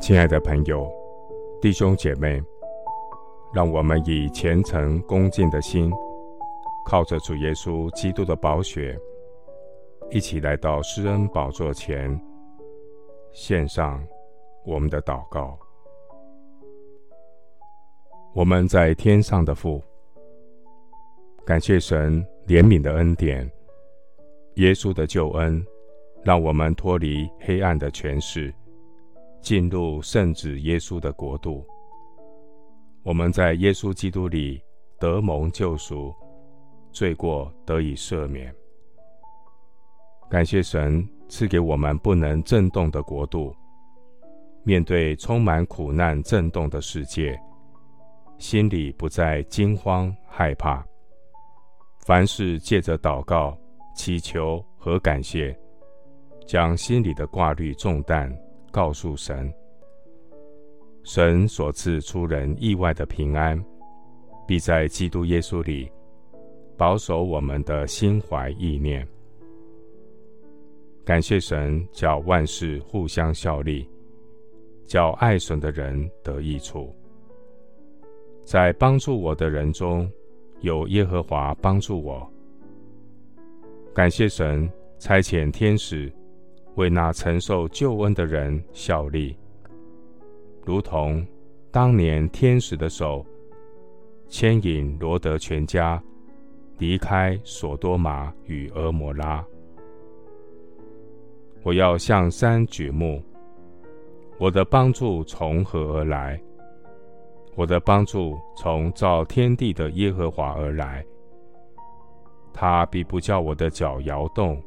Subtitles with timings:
[0.00, 0.90] 亲爱的朋友、
[1.60, 2.42] 弟兄姐妹，
[3.54, 5.92] 让我们以虔诚恭敬的心，
[6.84, 8.98] 靠着主耶稣基督的宝血，
[10.10, 12.20] 一起来到施恩宝座前，
[13.32, 14.04] 献上
[14.64, 15.56] 我们的祷告。
[18.34, 19.80] 我们在天上的父，
[21.46, 23.48] 感谢神怜悯的恩典，
[24.56, 25.64] 耶稣的救恩，
[26.22, 28.54] 让我们脱离黑暗的权势，
[29.40, 31.66] 进入圣子耶稣的国度。
[33.02, 34.62] 我们在耶稣基督里
[34.98, 36.14] 得蒙救赎，
[36.92, 38.54] 罪过得以赦免。
[40.30, 43.54] 感谢神赐给我们不能震动的国度，
[44.64, 47.38] 面对充满苦难震动的世界。
[48.38, 50.84] 心里不再惊慌害怕，
[52.06, 53.56] 凡事借着祷告、
[53.94, 55.56] 祈求和感谢，
[56.46, 58.32] 将心里的挂虑重担
[58.70, 59.52] 告诉神。
[61.04, 63.62] 神所赐出人意外的平安，
[64.46, 65.90] 必在基督耶稣里
[66.76, 69.06] 保守我们的心怀意念。
[71.04, 73.88] 感谢神，叫万事互相效力，
[74.86, 76.94] 叫爱神的人得益处。
[78.44, 80.10] 在帮助我的人中，
[80.60, 82.28] 有耶和华帮助我。
[83.94, 84.66] 感谢神
[84.98, 86.10] 差遣天使
[86.76, 89.36] 为那承受救恩的人效力，
[90.64, 91.26] 如同
[91.70, 93.24] 当年天使的手
[94.28, 96.02] 牵引罗德全家
[96.78, 99.44] 离开所多玛与俄摩拉。
[101.62, 103.22] 我要向山举目，
[104.38, 106.40] 我的帮助从何而来？
[107.54, 111.04] 我的帮助从造天地的耶和华而来，
[112.52, 114.62] 他必不叫我的脚摇动，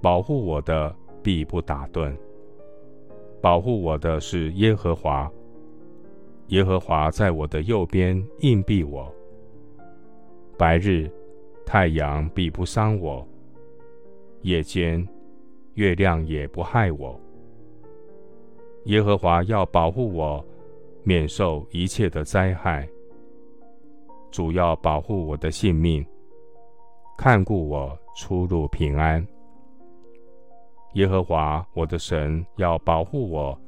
[0.00, 2.16] 保护我的必不打盹。
[3.40, 5.30] 保护我的是耶和华，
[6.48, 9.12] 耶和华在我的右边硬庇我。
[10.56, 11.10] 白日
[11.64, 13.26] 太阳必不伤我，
[14.42, 15.06] 夜间
[15.74, 17.18] 月亮也不害我。
[18.84, 20.44] 耶和华要保护我。
[21.04, 22.86] 免受一切的灾害，
[24.30, 26.04] 主要保护我的性命，
[27.18, 29.26] 看顾我出入平安。
[30.94, 33.60] 耶和华我的神要保护我，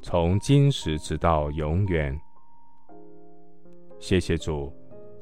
[0.00, 2.16] 从今时直到永远。
[3.98, 4.72] 谢谢主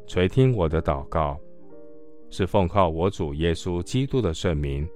[0.06, 1.41] 垂听我的祷告，
[2.28, 4.87] 是奉靠我主耶稣基督的圣名。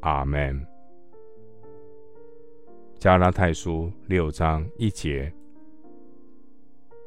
[0.00, 0.60] 阿门。
[2.98, 5.32] 加拉太书六章一节，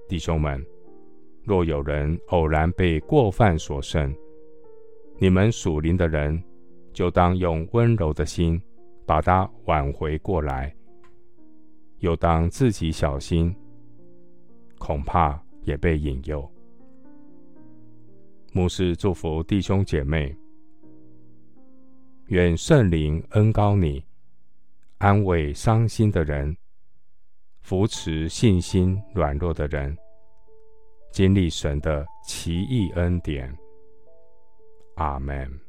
[0.07, 0.65] 弟兄们，
[1.43, 4.15] 若有人偶然被过犯所胜，
[5.19, 6.41] 你们属灵的人
[6.93, 8.61] 就当用温柔的心
[9.05, 10.75] 把他挽回过来，
[11.99, 13.55] 又当自己小心，
[14.77, 16.47] 恐怕也被引诱。
[18.53, 20.35] 牧师祝福弟兄姐妹，
[22.27, 24.03] 愿圣灵恩膏你。
[24.99, 26.57] 安慰伤心的人，
[27.61, 29.95] 扶持信心软弱的人，
[31.11, 33.55] 经历神的奇异恩典。
[34.97, 35.66] 阿门。